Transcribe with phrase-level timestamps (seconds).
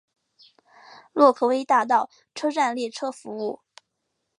[1.13, 3.59] 洛克威大道车站列车服务。